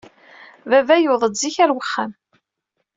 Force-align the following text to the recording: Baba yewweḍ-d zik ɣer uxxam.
Baba 0.69 0.95
yewweḍ-d 0.99 1.35
zik 1.41 1.57
ɣer 1.59 1.69
uxxam. 1.77 2.11